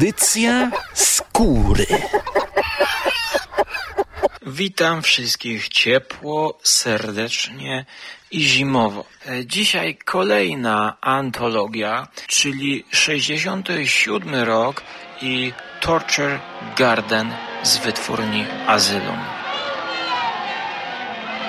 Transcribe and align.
Audycja 0.00 0.70
skóry. 0.94 1.86
Witam 4.42 5.02
wszystkich 5.02 5.68
ciepło, 5.68 6.58
serdecznie 6.62 7.84
i 8.30 8.42
zimowo. 8.42 9.04
E, 9.26 9.46
Dzisiaj 9.46 9.96
kolejna 10.04 10.96
antologia, 11.00 12.06
czyli 12.26 12.84
67 12.92 14.34
rok 14.34 14.82
i 15.22 15.52
Torture 15.80 16.38
Garden 16.76 17.32
z 17.62 17.76
wytwórni 17.76 18.46
Asylum. 18.66 19.18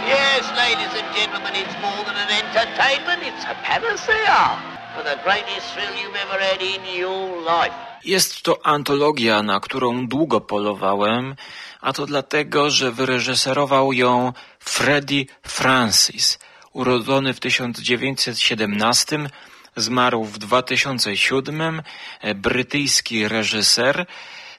Yes, 0.08 0.52
ladies 0.58 1.04
and 1.04 1.16
gentlemen, 1.16 1.54
it's 1.54 1.82
more 1.82 2.04
than 2.06 2.16
an 2.16 2.30
entertainment, 2.30 3.24
it's 3.24 3.46
a 3.46 3.56
panacea 3.56 4.58
for 4.96 5.04
the 5.04 5.18
greatest 5.24 5.74
thrill 5.74 5.96
you've 6.04 6.20
ever 6.24 6.40
had 6.44 6.62
in 6.62 7.00
your 7.00 7.42
life. 7.42 7.91
Jest 8.06 8.42
to 8.42 8.66
antologia, 8.66 9.44
na 9.44 9.60
którą 9.60 10.08
długo 10.08 10.42
polowałem, 10.42 11.36
a 11.82 11.94
to 11.94 12.06
dlatego, 12.06 12.70
że 12.70 12.92
wyreżyserował 12.92 13.94
ją 13.94 14.34
Freddie 14.60 15.26
Francis, 15.44 16.40
urodzony 16.74 17.34
w 17.34 17.40
1917, 17.40 19.30
zmarł 19.76 20.24
w 20.24 20.38
2007, 20.38 21.82
e, 22.22 22.36
brytyjski 22.36 23.28
reżyser, 23.28 24.06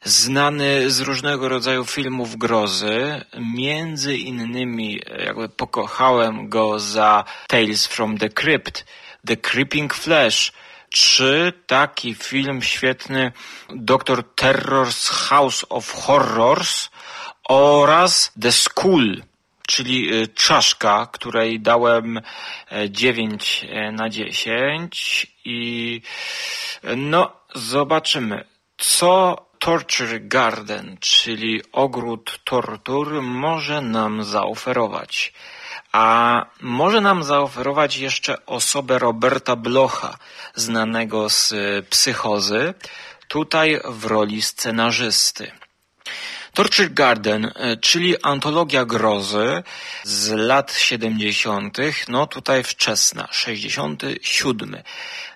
znany 0.04 0.90
z 0.90 1.00
różnego 1.00 1.48
rodzaju 1.48 1.84
filmów 1.84 2.36
grozy, 2.36 3.24
między 3.54 4.16
innymi 4.16 5.00
jakby 5.27 5.48
pokochałem 5.48 6.48
go 6.48 6.78
za 6.78 7.24
Tales 7.48 7.86
from 7.86 8.18
the 8.18 8.28
Crypt, 8.28 8.84
The 9.27 9.36
Creeping 9.36 9.94
Flesh, 9.94 10.52
czy 10.92 11.52
taki 11.66 12.14
film 12.14 12.62
świetny 12.62 13.32
Dr. 13.68 14.24
Terror's 14.36 15.10
House 15.10 15.64
of 15.68 15.92
Horrors 15.92 16.90
oraz 17.48 18.32
The 18.42 18.52
School, 18.52 19.22
czyli 19.66 20.14
y, 20.14 20.28
czaszka, 20.28 21.08
której 21.12 21.60
dałem 21.60 22.20
e, 22.70 22.90
9 22.90 23.66
e, 23.68 23.92
na 23.92 24.08
10 24.08 25.26
i 25.44 26.00
e, 26.82 26.96
no 26.96 27.32
zobaczymy, 27.54 28.44
co 28.78 29.36
Torture 29.58 30.20
Garden, 30.20 30.96
czyli 31.00 31.62
ogród 31.72 32.40
tortur 32.44 33.22
może 33.22 33.80
nam 33.80 34.24
zaoferować. 34.24 35.32
A 35.92 36.46
może 36.60 37.00
nam 37.00 37.24
zaoferować 37.24 37.96
jeszcze 37.96 38.46
osobę 38.46 38.98
Roberta 38.98 39.56
Blocha, 39.56 40.18
znanego 40.54 41.30
z 41.30 41.52
y, 41.52 41.84
psychozy, 41.90 42.74
tutaj 43.28 43.80
w 43.84 44.04
roli 44.04 44.42
scenarzysty. 44.42 45.52
Torture 46.54 46.90
Garden, 46.90 47.52
e, 47.54 47.76
czyli 47.76 48.22
antologia 48.22 48.84
grozy 48.84 49.62
z 50.02 50.30
lat 50.30 50.72
70., 50.72 51.78
no 52.08 52.27
tutaj 52.27 52.62
wczesna, 52.64 53.28
67. 53.30 54.77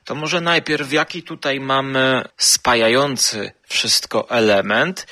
To 0.04 0.14
może 0.14 0.40
najpierw 0.40 0.92
jaki 0.92 1.22
tutaj 1.22 1.60
mamy 1.60 2.24
spajający 2.36 3.52
wszystko 3.68 4.30
element? 4.30 5.06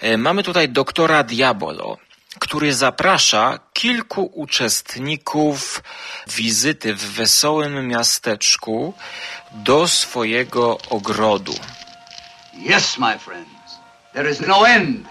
E, 0.00 0.16
Mamy 0.16 0.42
tutaj 0.42 0.68
doktora 0.68 1.22
Diabolo, 1.22 1.98
który 2.40 2.74
zaprasza 2.74 3.58
kilku 3.72 4.30
uczestników 4.34 5.82
wizyty 6.26 6.94
w 6.94 7.12
wesołym 7.12 7.88
miasteczku 7.88 8.94
do 9.52 9.88
swojego 9.88 10.78
ogrodu. 10.90 11.54
Yes, 12.54 12.98
my 12.98 13.18
friends, 13.18 13.78
there 14.12 14.30
is 14.30 14.40
no 14.40 14.66
end 14.66 15.06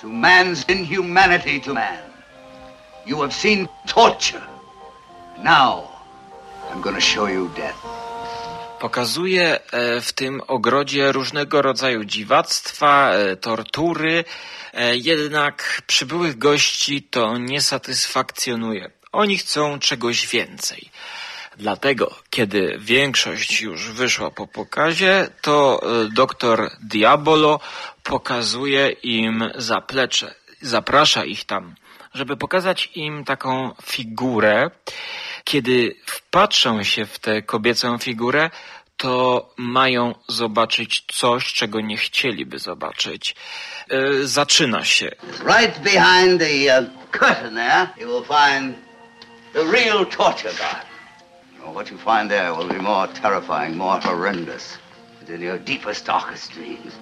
to 0.00 0.08
man's 0.08 0.68
inhumanity 0.68 1.60
to 1.60 1.74
man. 1.74 1.98
You 3.06 3.20
have 3.22 3.32
seen 3.34 3.68
torture. 3.86 4.42
Now, 5.42 5.88
I'm 6.70 6.80
going 6.80 6.94
to 6.94 7.00
show 7.00 7.26
you 7.26 7.50
death. 7.56 8.07
Pokazuje 8.80 9.60
e, 9.72 10.00
w 10.00 10.12
tym 10.12 10.40
ogrodzie 10.46 11.12
różnego 11.12 11.62
rodzaju 11.62 12.04
dziwactwa, 12.04 13.10
e, 13.10 13.36
tortury, 13.36 14.24
e, 14.74 14.96
jednak 14.96 15.82
przybyłych 15.86 16.38
gości 16.38 17.02
to 17.02 17.38
nie 17.38 17.60
satysfakcjonuje. 17.60 18.90
Oni 19.12 19.38
chcą 19.38 19.78
czegoś 19.78 20.26
więcej. 20.26 20.90
Dlatego, 21.56 22.14
kiedy 22.30 22.76
większość 22.80 23.60
już 23.60 23.90
wyszła 23.90 24.30
po 24.30 24.46
pokazie, 24.46 25.28
to 25.42 25.80
doktor 26.14 26.70
Diabolo 26.82 27.60
pokazuje 28.02 28.90
im 28.90 29.50
zaplecze. 29.56 30.34
Zaprasza 30.62 31.24
ich 31.24 31.44
tam, 31.44 31.74
żeby 32.14 32.36
pokazać 32.36 32.90
im 32.94 33.24
taką 33.24 33.74
figurę. 33.82 34.70
Kiedy 35.48 35.96
wpatrzą 36.06 36.82
się 36.82 37.06
w 37.06 37.18
tę 37.18 37.42
kobiecą 37.42 37.98
figurę, 37.98 38.50
to 38.96 39.50
mają 39.56 40.14
zobaczyć 40.28 41.04
coś, 41.12 41.52
czego 41.52 41.80
nie 41.80 41.96
chcieliby 41.96 42.58
zobaczyć. 42.58 43.34
E, 43.90 44.26
Zaczyna 44.26 44.84
się. 44.84 45.10
Right 45.44 45.78
behind 45.78 46.40
the 46.40 46.80
uh, 46.80 47.10
curtain 47.10 47.54
there, 47.54 47.88
you 48.00 48.06
will 48.06 48.24
find 48.24 48.74
the 49.52 49.64
real 49.64 50.06
torture 50.06 50.54
garden. 50.58 50.88
Well, 51.62 51.72
what 51.74 51.90
you 51.90 51.98
find 51.98 52.30
there 52.30 52.54
will 52.54 52.68
be 52.68 52.82
more 52.82 53.08
terrifying, 53.22 53.76
more 53.76 54.00
horrendous 54.00 54.78
than 55.26 55.40
your 55.40 55.58
deepest, 55.58 56.06
darkest 56.06 56.52
dreams. 56.52 56.92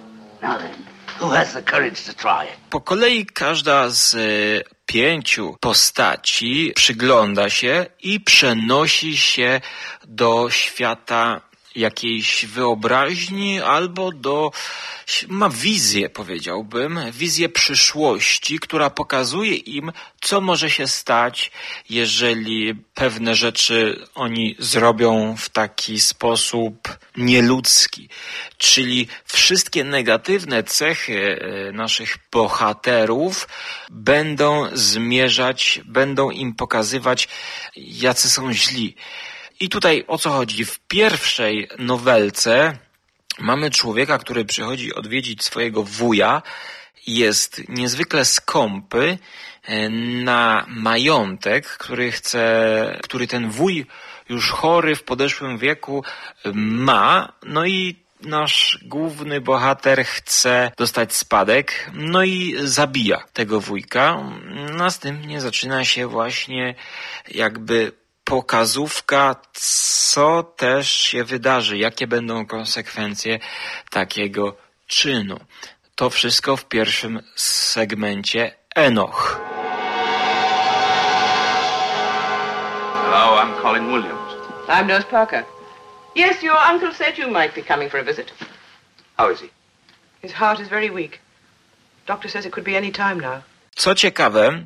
Now 0.41 0.57
then, 0.57 0.87
who 1.19 1.29
has 1.29 1.53
the 1.53 1.61
courage 1.61 2.05
to 2.05 2.13
try 2.13 2.45
it? 2.45 2.57
Po 2.69 2.81
kolei 2.81 3.25
każda 3.25 3.89
z 3.89 4.15
e, 4.15 4.76
pięciu 4.87 5.57
postaci 5.59 6.71
przygląda 6.75 7.49
się 7.49 7.85
i 8.03 8.19
przenosi 8.19 9.17
się 9.17 9.61
do 10.07 10.49
świata 10.49 11.46
jakiejś 11.77 12.45
wyobraźni 12.45 13.61
albo 13.61 14.11
do 14.11 14.51
ma 15.27 15.49
wizję, 15.49 16.09
powiedziałbym, 16.09 16.99
wizję 17.11 17.49
przyszłości, 17.49 18.59
która 18.59 18.89
pokazuje 18.89 19.55
im, 19.55 19.91
co 20.21 20.41
może 20.41 20.69
się 20.69 20.87
stać, 20.87 21.51
jeżeli 21.89 22.75
pewne 22.93 23.35
rzeczy 23.35 24.07
oni 24.15 24.55
zrobią 24.59 25.35
w 25.37 25.49
taki 25.49 25.99
sposób 25.99 26.97
nieludzki. 27.17 28.09
Czyli 28.57 29.07
wszystkie 29.25 29.83
negatywne 29.83 30.63
cechy 30.63 31.39
e, 31.39 31.71
naszych 31.71 32.17
bohaterów 32.31 33.47
będą 33.91 34.69
zmierzać, 34.73 35.81
będą 35.85 36.29
im 36.29 36.55
pokazywać, 36.55 37.27
jacy 37.75 38.29
są 38.29 38.53
źli. 38.53 38.95
I 39.59 39.69
tutaj 39.69 40.03
o 40.07 40.17
co 40.17 40.29
chodzi? 40.29 40.65
W 40.65 40.79
pierwszej 40.79 41.69
nowelce 41.79 42.77
mamy 43.39 43.71
człowieka, 43.71 44.17
który 44.17 44.45
przychodzi 44.45 44.93
odwiedzić 44.93 45.43
swojego 45.43 45.83
wuja, 45.83 46.41
jest 47.07 47.61
niezwykle 47.69 48.25
skąpy 48.25 49.17
e, 49.63 49.89
na 50.23 50.65
majątek, 50.67 51.67
który 51.67 52.11
chce, 52.11 52.99
który 53.03 53.27
ten 53.27 53.49
wuj 53.49 53.85
już 54.29 54.49
chory 54.49 54.95
w 54.95 55.03
podeszłym 55.03 55.57
wieku 55.57 56.03
e, 56.45 56.51
ma, 56.53 57.33
no 57.43 57.65
i 57.65 57.95
nasz 58.21 58.79
główny 58.85 59.41
bohater 59.41 60.05
chce 60.05 60.71
dostać 60.77 61.13
spadek, 61.13 61.91
no 61.93 62.23
i 62.23 62.55
zabija 62.63 63.23
tego 63.33 63.61
wujka. 63.61 64.23
Następnie 64.73 65.41
zaczyna 65.41 65.85
się 65.85 66.07
właśnie 66.07 66.75
jakby 67.31 67.91
pokazówka, 68.27 69.35
co 69.53 70.43
też 70.43 70.91
się 70.91 71.23
wydarzy, 71.23 71.77
jakie 71.77 72.07
będą 72.07 72.45
konsekwencje 72.45 73.39
takiego 73.89 74.55
czynu. 74.87 75.39
To 75.95 76.09
wszystko 76.09 76.57
w 76.57 76.65
pierwszym 76.65 77.19
segmencie 77.35 78.51
Enoch. 78.75 79.39
Hello, 82.93 83.41
I'm 83.41 83.61
Colin 83.61 83.87
Williams. 83.87 84.33
I'm 84.67 84.87
Nurse 84.87 85.07
Parker. 85.07 85.43
Yes, 86.15 86.43
your 86.43 86.57
uncle 86.71 86.93
said 86.93 87.17
you 87.17 87.31
might 87.31 87.55
be 87.55 87.61
coming 87.61 87.91
for 87.91 87.99
a 87.99 88.03
visit. 88.03 88.33
How 89.17 89.31
is 89.31 89.41
he? 89.41 89.49
His 90.21 90.33
heart 90.33 90.59
is 90.59 90.67
very 90.67 90.89
weak. 90.91 91.19
Doctor 92.07 92.31
says 92.31 92.45
it 92.45 92.51
could 92.51 92.65
be 92.65 92.77
any 92.77 92.91
time 92.91 93.19
now. 93.19 93.41
Co 93.75 93.95
ciekawe, 93.95 94.65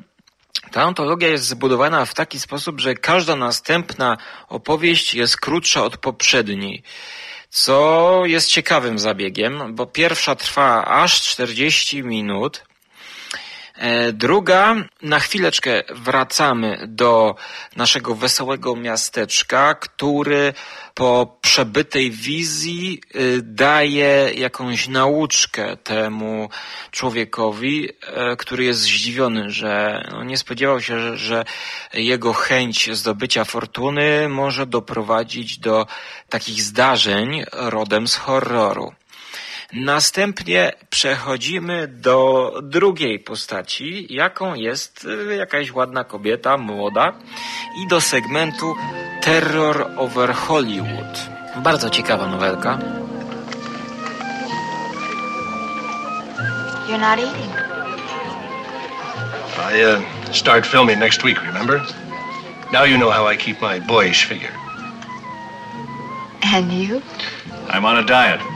ta 0.72 0.82
antologia 0.82 1.28
jest 1.28 1.44
zbudowana 1.44 2.04
w 2.06 2.14
taki 2.14 2.40
sposób, 2.40 2.80
że 2.80 2.94
każda 2.94 3.36
następna 3.36 4.18
opowieść 4.48 5.14
jest 5.14 5.36
krótsza 5.36 5.84
od 5.84 5.96
poprzedniej. 5.96 6.82
Co 7.50 8.22
jest 8.26 8.48
ciekawym 8.48 8.98
zabiegiem, 8.98 9.74
bo 9.74 9.86
pierwsza 9.86 10.34
trwa 10.34 10.84
aż 10.84 11.22
40 11.22 12.02
minut, 12.02 12.64
druga, 14.12 14.74
na 15.02 15.20
chwileczkę 15.20 15.82
wracamy 15.90 16.84
do 16.88 17.34
naszego 17.76 18.14
wesołego 18.14 18.76
miasteczka, 18.76 19.74
który 19.74 20.54
po 20.94 21.38
przebytej 21.40 22.10
wizji 22.10 23.00
y, 23.14 23.40
daje 23.42 24.30
jakąś 24.34 24.88
nauczkę 24.88 25.76
temu 25.76 26.48
człowiekowi, 26.90 27.88
e, 28.02 28.36
który 28.36 28.64
jest 28.64 28.80
zdziwiony, 28.80 29.50
że 29.50 30.02
no, 30.12 30.24
nie 30.24 30.38
spodziewał 30.38 30.80
się, 30.80 31.16
że 31.16 31.44
jego 31.94 32.32
chęć 32.32 32.90
zdobycia 32.96 33.44
fortuny 33.44 34.28
może 34.28 34.66
doprowadzić 34.66 35.58
do 35.58 35.86
takich 36.28 36.62
zdarzeń 36.62 37.44
rodem 37.52 38.08
z 38.08 38.16
horroru. 38.16 38.92
Następnie 39.72 40.72
przechodzimy 40.90 41.88
do 41.88 42.52
drugiej 42.62 43.18
postaci, 43.18 44.14
jaką 44.14 44.54
jest 44.54 45.04
y, 45.04 45.36
jakaś 45.36 45.72
ładna 45.72 46.04
kobieta, 46.04 46.56
młoda, 46.56 47.12
i 47.84 47.88
do 47.88 48.00
segmentu 48.00 48.74
Terror 49.20 49.90
over 49.96 50.34
Hollywood. 50.34 51.28
Bardzo 51.56 51.90
ciekawa 51.90 52.26
nowelka. 52.26 52.78
You're 56.88 56.98
not 56.98 57.18
eating. 57.18 57.52
I 59.72 59.84
uh, 59.84 60.34
start 60.34 60.66
filming 60.66 60.98
next 60.98 61.24
week, 61.24 61.42
remember? 61.42 61.80
Now 62.72 62.84
you 62.84 62.96
know 62.98 63.10
how 63.10 63.32
I 63.32 63.36
keep 63.36 63.60
my 63.62 63.80
boyish 63.80 64.24
figure. 64.26 64.52
And 66.54 66.72
you? 66.72 67.00
I'm 67.70 67.84
on 67.86 67.96
a 67.96 68.02
diet. 68.02 68.51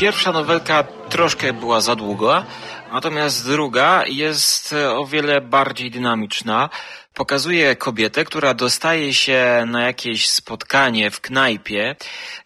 Pierwsza 0.00 0.32
nowelka 0.32 0.82
troszkę 1.08 1.52
była 1.52 1.80
za 1.80 1.96
długa, 1.96 2.44
natomiast 2.92 3.46
druga 3.46 4.04
jest 4.06 4.74
o 4.96 5.06
wiele 5.06 5.40
bardziej 5.40 5.90
dynamiczna. 5.90 6.70
Pokazuje 7.14 7.76
kobietę, 7.76 8.24
która 8.24 8.54
dostaje 8.54 9.14
się 9.14 9.64
na 9.66 9.82
jakieś 9.82 10.28
spotkanie 10.28 11.10
w 11.10 11.20
knajpie, 11.20 11.96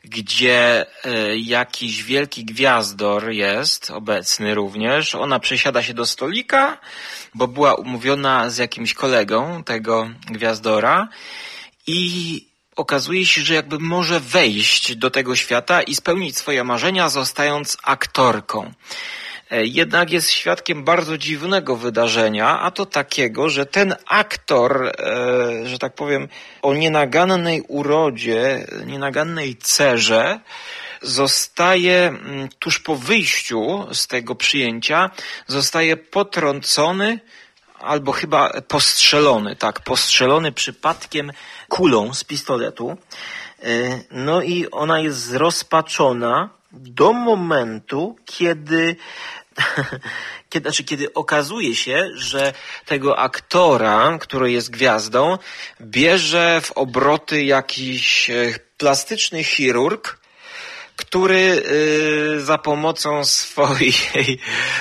gdzie 0.05 0.87
e, 1.05 1.37
jakiś 1.37 2.03
wielki 2.03 2.45
gwiazdor 2.45 3.31
jest 3.31 3.91
obecny 3.91 4.55
również. 4.55 5.15
Ona 5.15 5.39
przesiada 5.39 5.83
się 5.83 5.95
do 5.95 6.07
stolika, 6.07 6.79
bo 7.35 7.49
była 7.49 7.75
umówiona 7.75 8.50
z 8.50 8.59
jakimś 8.59 8.95
kolegą 8.95 9.65
tego 9.65 10.11
gwiazdora 10.31 11.09
i 11.87 12.54
okazuje 12.76 13.26
się, 13.26 13.41
że 13.41 13.55
jakby 13.55 13.79
może 13.79 14.21
wejść 14.21 14.97
do 14.97 15.11
tego 15.11 15.37
świata 15.37 15.82
i 15.82 15.94
spełnić 15.94 16.37
swoje 16.37 16.65
marzenia, 16.65 17.09
zostając 17.09 17.76
aktorką. 17.82 18.73
E, 19.50 19.67
jednak 19.67 20.11
jest 20.11 20.31
świadkiem 20.31 20.85
bardzo 20.85 21.19
dziwnego 21.19 21.76
wydarzenia, 21.76 22.61
a 22.61 22.71
to 22.71 22.87
takiego, 22.87 23.49
że 23.49 23.67
ten 23.67 23.94
aktor, 24.06 24.87
e, 24.87 25.69
że 25.69 25.79
tak 25.79 25.94
powiem, 25.94 26.29
o 26.62 26.75
nienagannej 26.75 27.62
urodzie, 27.69 28.67
nienagannej 28.87 29.56
cerze, 29.56 30.41
zostaje 31.03 32.06
mm, 32.06 32.49
tuż 32.59 32.79
po 32.79 32.97
wyjściu 32.97 33.87
z 33.93 34.06
tego 34.06 34.35
przyjęcia, 34.35 35.11
zostaje 35.47 35.97
potrącony 35.97 37.21
albo 37.85 38.13
chyba 38.13 38.51
postrzelony, 38.69 39.57
tak, 39.57 39.81
postrzelony 39.81 40.53
przypadkiem 40.53 41.33
kulą 41.69 42.15
z 42.15 42.25
pistoletu. 42.25 42.97
E, 43.63 44.01
no 44.11 44.43
i 44.43 44.71
ona 44.71 45.01
jest 45.01 45.19
zrozpaczona 45.19 46.49
do 46.73 47.13
momentu, 47.13 48.17
kiedy 48.25 48.97
kiedy, 50.51 50.69
znaczy, 50.69 50.85
kiedy 50.85 51.15
okazuje 51.15 51.75
się, 51.75 52.11
że 52.15 52.53
tego 52.87 53.19
aktora, 53.19 54.19
który 54.21 54.53
jest 54.53 54.71
gwiazdą, 54.71 55.39
bierze 55.81 56.61
w 56.63 56.73
obroty 56.73 57.45
jakiś 57.45 58.31
e, 58.31 58.55
plastyczny 58.77 59.45
chirurg, 59.45 60.24
który 60.96 61.62
y, 62.37 62.44
za 62.44 62.58
pomocą 62.58 63.25
swojej 63.25 63.94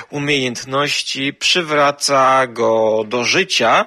umiejętności 0.09 1.33
przywraca 1.33 2.47
go 2.47 3.03
do 3.07 3.23
życia, 3.23 3.85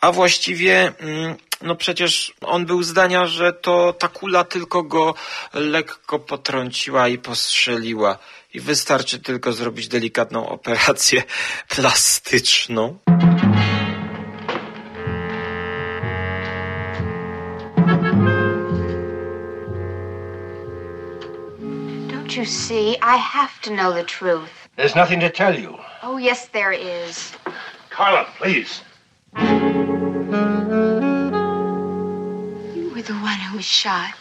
a 0.00 0.12
właściwie 0.12 0.92
mm, 1.00 1.36
no 1.62 1.76
przecież 1.76 2.34
on 2.40 2.66
był 2.66 2.82
zdania, 2.82 3.26
że 3.26 3.52
to 3.52 3.92
ta 3.92 4.08
kula 4.08 4.44
tylko 4.44 4.82
go 4.82 5.14
lekko 5.54 6.18
potrąciła 6.18 7.08
i 7.08 7.18
postrzeliła. 7.18 8.18
I 8.54 8.60
wystarczy 8.60 9.18
tylko 9.18 9.52
zrobić 9.52 9.88
delikatną 9.88 10.48
operację 10.58 11.22
plastyczną. 11.68 12.98
Don't 22.32 22.38
you 22.38 22.46
see? 22.46 22.96
I 23.02 23.16
have 23.16 23.60
to 23.60 23.76
know 23.76 23.92
the 23.92 24.04
truth. 24.04 24.48
There's 24.76 24.94
nothing 24.94 25.20
to 25.20 25.28
tell 25.28 25.54
you. 25.54 25.78
Oh, 26.02 26.16
yes, 26.16 26.48
there 26.48 26.72
is. 26.72 27.30
Carla, 27.90 28.26
please. 28.38 28.80
You 29.36 29.42
were 32.88 33.02
the 33.02 33.18
one 33.20 33.38
who 33.38 33.58
was 33.58 33.66
shot. 33.66 34.14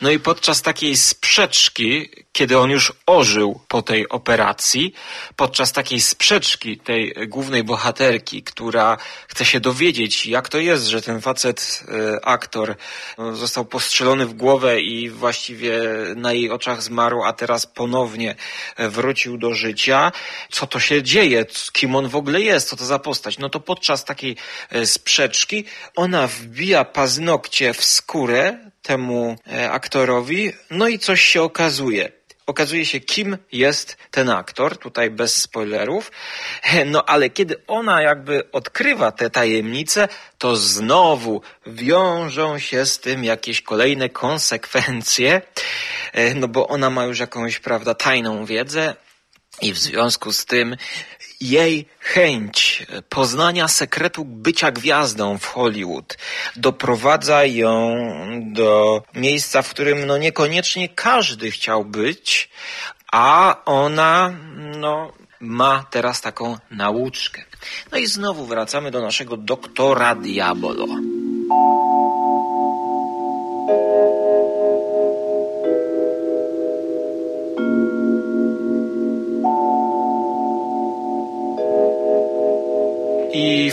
No 0.00 0.10
i 0.10 0.18
podczas 0.18 0.62
takiej 0.62 0.96
sprzeczki, 0.96 2.10
kiedy 2.32 2.58
on 2.58 2.70
już 2.70 2.92
ożył 3.06 3.60
po 3.68 3.82
tej 3.82 4.08
operacji, 4.08 4.94
podczas 5.36 5.72
takiej 5.72 6.00
sprzeczki 6.00 6.78
tej 6.78 7.14
głównej 7.28 7.64
bohaterki, 7.64 8.42
która 8.42 8.96
chce 9.28 9.44
się 9.44 9.60
dowiedzieć, 9.60 10.26
jak 10.26 10.48
to 10.48 10.58
jest, 10.58 10.86
że 10.86 11.02
ten 11.02 11.20
facet, 11.20 11.84
e, 11.88 12.24
aktor, 12.24 12.76
no, 13.18 13.36
został 13.36 13.64
postrzelony 13.64 14.26
w 14.26 14.32
głowę 14.34 14.80
i 14.80 15.10
właściwie 15.10 15.80
na 16.16 16.32
jej 16.32 16.50
oczach 16.50 16.82
zmarł, 16.82 17.22
a 17.24 17.32
teraz 17.32 17.66
ponownie 17.66 18.34
e, 18.76 18.88
wrócił 18.88 19.38
do 19.38 19.54
życia. 19.54 20.12
Co 20.50 20.66
to 20.66 20.80
się 20.80 21.02
dzieje? 21.02 21.46
Kim 21.72 21.96
on 21.96 22.08
w 22.08 22.16
ogóle 22.16 22.40
jest? 22.40 22.68
Co 22.68 22.76
to 22.76 22.84
za 22.84 22.98
postać? 22.98 23.38
No 23.38 23.48
to 23.48 23.60
podczas 23.60 24.04
takiej 24.04 24.36
e, 24.70 24.86
sprzeczki 24.86 25.64
ona 25.96 26.26
wbija 26.26 26.84
paznokcie 26.84 27.74
w 27.74 27.84
skórę 27.84 28.69
temu 28.82 29.36
e, 29.52 29.70
aktorowi, 29.70 30.52
no 30.70 30.88
i 30.88 30.98
coś 30.98 31.20
się 31.20 31.42
okazuje. 31.42 32.12
Okazuje 32.46 32.86
się, 32.86 33.00
kim 33.00 33.38
jest 33.52 33.96
ten 34.10 34.30
aktor, 34.30 34.76
tutaj 34.78 35.10
bez 35.10 35.42
spoilerów. 35.42 36.12
E, 36.62 36.84
no 36.84 37.04
ale 37.04 37.30
kiedy 37.30 37.56
ona 37.66 38.02
jakby 38.02 38.50
odkrywa 38.52 39.12
te 39.12 39.30
tajemnice, 39.30 40.08
to 40.38 40.56
znowu 40.56 41.42
wiążą 41.66 42.58
się 42.58 42.86
z 42.86 42.98
tym 42.98 43.24
jakieś 43.24 43.62
kolejne 43.62 44.08
konsekwencje, 44.08 45.42
e, 46.12 46.34
no 46.34 46.48
bo 46.48 46.68
ona 46.68 46.90
ma 46.90 47.04
już 47.04 47.18
jakąś, 47.18 47.58
prawda, 47.58 47.94
tajną 47.94 48.44
wiedzę, 48.44 48.94
i 49.62 49.72
w 49.72 49.78
związku 49.78 50.32
z 50.32 50.44
tym 50.44 50.76
jej 51.40 51.86
chęć 52.00 52.86
poznania 53.08 53.68
sekretu 53.68 54.24
bycia 54.24 54.70
gwiazdą 54.70 55.38
w 55.38 55.44
Hollywood 55.46 56.18
doprowadza 56.56 57.44
ją 57.44 57.96
do 58.52 59.02
miejsca, 59.14 59.62
w 59.62 59.70
którym 59.70 60.06
no 60.06 60.18
niekoniecznie 60.18 60.88
każdy 60.88 61.50
chciał 61.50 61.84
być, 61.84 62.50
a 63.12 63.56
ona 63.64 64.32
no, 64.78 65.12
ma 65.40 65.84
teraz 65.90 66.20
taką 66.20 66.58
nauczkę. 66.70 67.42
No 67.92 67.98
i 67.98 68.06
znowu 68.06 68.46
wracamy 68.46 68.90
do 68.90 69.00
naszego 69.00 69.36
doktora 69.36 70.14
Diabolo. 70.14 70.86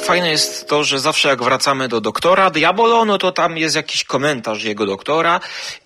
Fajne 0.08 0.32
jest 0.32 0.68
to, 0.68 0.84
że 0.84 1.00
zawsze 1.00 1.30
jak 1.30 1.44
wracamy 1.44 1.88
do 1.88 2.02
doktora 2.02 2.50
Diabolo, 2.50 3.06
no 3.06 3.18
to 3.18 3.32
tam 3.32 3.58
jest 3.58 3.76
jakiś 3.76 4.04
komentarz 4.04 4.64
jego 4.64 4.86
doktora 4.86 5.40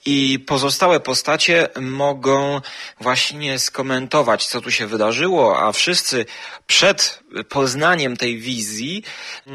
i 0.05 0.39
pozostałe 0.39 0.99
postacie 0.99 1.67
mogą 1.79 2.61
właśnie 2.99 3.59
skomentować, 3.59 4.47
co 4.47 4.61
tu 4.61 4.71
się 4.71 4.87
wydarzyło, 4.87 5.63
a 5.63 5.71
wszyscy 5.71 6.25
przed 6.67 7.19
poznaniem 7.49 8.17
tej 8.17 8.37
wizji 8.39 9.03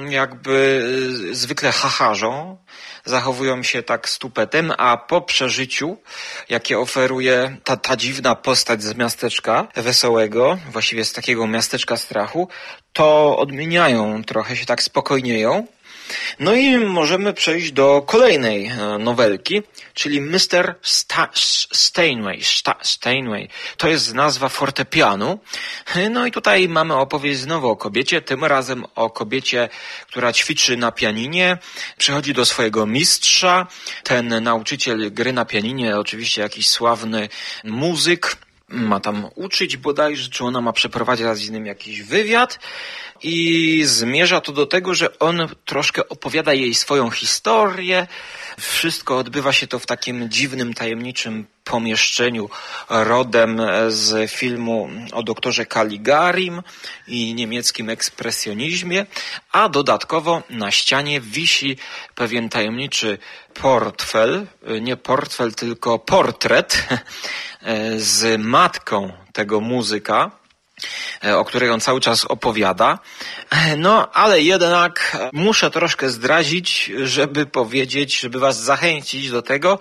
jakby 0.09 0.83
zwykle 1.33 1.73
hacharzą, 1.73 2.59
zachowują 3.05 3.63
się 3.63 3.83
tak 3.83 4.09
stupetem, 4.09 4.73
a 4.79 4.97
po 4.97 5.21
przeżyciu, 5.21 5.97
jakie 6.49 6.79
oferuje 6.79 7.57
ta, 7.65 7.77
ta 7.77 7.97
dziwna 7.97 8.35
postać 8.35 8.83
z 8.83 8.97
miasteczka 8.97 9.69
wesołego, 9.77 10.59
właściwie 10.73 11.05
z 11.05 11.13
takiego 11.13 11.47
miasteczka 11.47 11.97
strachu, 11.97 12.49
to 12.93 13.39
odmieniają 13.39 14.25
trochę, 14.25 14.56
się 14.57 14.67
tak 14.67 14.83
spokojnieją. 14.83 15.67
No 16.41 16.55
i 16.55 16.79
możemy 16.79 17.35
przejść 17.35 17.73
do 17.73 18.03
kolejnej 18.07 18.67
e, 18.67 18.99
nowelki, 18.99 19.63
czyli 19.95 20.21
Mr. 20.21 20.75
Sta 20.83 21.29
Steinway. 21.73 22.43
Sta. 22.43 22.77
To 23.77 23.89
jest 23.89 24.15
nazwa 24.15 24.49
fortepianu. 24.49 25.39
No 26.11 26.27
i 26.27 26.33
tutaj 26.33 26.69
mamy 26.69 26.95
opowieść 26.95 27.41
znowu 27.41 27.69
o 27.69 27.77
kobiecie, 27.77 28.23
tym 28.23 28.45
razem 28.45 28.85
o 28.95 29.11
kobiecie, 29.11 29.69
która 30.07 30.33
ćwiczy 30.33 30.77
na 30.77 30.93
pianinie, 30.93 31.59
przychodzi 31.99 32.35
do 32.35 32.45
swojego 32.45 32.87
mistrza. 32.87 33.67
Ten 34.03 34.43
nauczyciel 34.43 35.13
gry 35.13 35.33
na 35.33 35.45
pianinie, 35.45 35.99
oczywiście 35.99 36.43
jakiś 36.43 36.69
sławny 36.69 37.29
muzyk, 37.65 38.37
ma 38.69 39.01
tam 39.01 39.27
uczyć 39.35 39.77
bodajże, 39.77 40.31
czy 40.31 40.45
ona 40.45 40.61
ma 40.61 40.73
przeprowadzić 40.73 41.27
z 41.37 41.51
nim 41.51 41.67
jakiś 41.67 42.03
wywiad 42.03 42.59
i 43.23 43.83
zmierza 43.85 44.41
to 44.41 44.53
do 44.53 44.67
tego, 44.67 44.95
że 44.95 45.19
on 45.19 45.49
troszkę 45.65 46.09
opowiada 46.09 46.55
jej 46.55 46.75
swoją 46.75 47.11
historię. 47.11 48.07
Wszystko 48.61 49.19
odbywa 49.19 49.53
się 49.53 49.67
to 49.67 49.79
w 49.79 49.87
takim 49.87 50.31
dziwnym, 50.31 50.75
tajemniczym 50.75 51.47
pomieszczeniu 51.65 52.51
rodem 52.89 53.61
z 53.89 54.31
filmu 54.31 54.89
o 55.13 55.23
doktorze 55.23 55.67
Caligarim 55.67 56.63
i 57.09 57.35
niemieckim 57.35 57.91
ekspresjonizmie, 57.91 59.07
a 59.53 59.69
dodatkowo 59.69 60.43
na 60.51 60.71
ścianie 60.71 61.21
wisi 61.21 61.77
pewien 62.15 62.49
tajemniczy 62.49 63.19
portfel, 63.55 64.47
nie 64.81 64.97
portfel, 64.97 65.55
tylko 65.55 65.99
portret 65.99 66.89
z 67.97 68.41
matką 68.41 69.13
tego 69.33 69.61
muzyka, 69.61 70.31
o 71.37 71.45
której 71.45 71.71
on 71.71 71.81
cały 71.81 72.01
czas 72.01 72.25
opowiada. 72.25 72.99
No, 73.79 74.13
ale 74.13 74.43
jednak 74.43 75.17
muszę 75.33 75.71
troszkę 75.71 76.11
zdradzić, 76.11 76.93
żeby 77.03 77.47
powiedzieć, 77.47 78.21
żeby 78.21 78.39
was 78.39 78.63
zachęcić 78.63 79.31
do 79.31 79.43
tego 79.43 79.79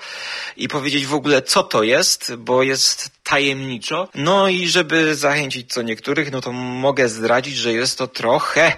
i 0.57 0.67
powiedzieć 0.67 1.05
w 1.05 1.13
ogóle, 1.13 1.41
co 1.41 1.63
to 1.63 1.83
jest, 1.83 2.35
bo 2.35 2.63
jest 2.63 3.09
tajemniczo. 3.23 4.07
No 4.15 4.47
i 4.47 4.67
żeby 4.67 5.15
zachęcić 5.15 5.73
co 5.73 5.81
niektórych, 5.81 6.31
no 6.31 6.41
to 6.41 6.51
mogę 6.51 7.09
zdradzić, 7.09 7.55
że 7.55 7.73
jest 7.73 7.97
to 7.97 8.07
trochę, 8.07 8.77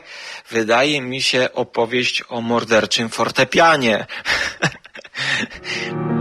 wydaje 0.50 1.02
mi 1.02 1.22
się, 1.22 1.50
opowieść 1.54 2.24
o 2.30 2.42
morderczym 2.42 3.10
fortepianie. 3.10 4.06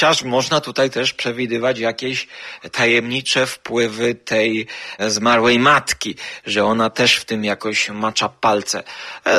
Chociaż 0.00 0.22
można 0.22 0.60
tutaj 0.60 0.90
też 0.90 1.14
przewidywać 1.14 1.78
jakieś 1.78 2.28
tajemnicze 2.72 3.46
wpływy 3.46 4.14
tej 4.14 4.66
zmarłej 4.98 5.58
matki, 5.58 6.14
że 6.46 6.64
ona 6.64 6.90
też 6.90 7.16
w 7.16 7.24
tym 7.24 7.44
jakoś 7.44 7.88
macza 7.90 8.28
palce. 8.28 8.82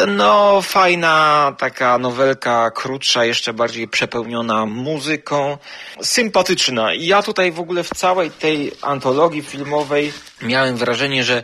No, 0.07 0.61
fajna 0.61 1.55
taka 1.57 1.97
nowelka, 1.97 2.71
krótsza, 2.71 3.25
jeszcze 3.25 3.53
bardziej 3.53 3.87
przepełniona 3.87 4.65
muzyką, 4.65 5.57
sympatyczna. 6.01 6.93
Ja 6.93 7.23
tutaj 7.23 7.51
w 7.51 7.59
ogóle 7.59 7.83
w 7.83 7.89
całej 7.89 8.31
tej 8.31 8.71
antologii 8.81 9.41
filmowej 9.41 10.13
miałem 10.41 10.77
wrażenie, 10.77 11.23
że 11.23 11.43